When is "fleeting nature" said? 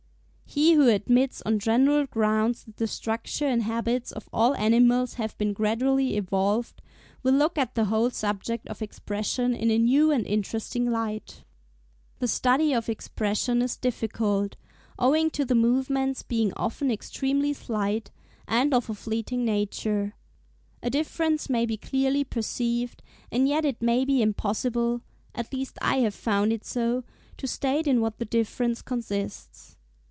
18.93-20.15